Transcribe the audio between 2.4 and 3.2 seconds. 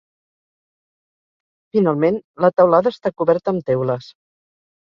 la teulada està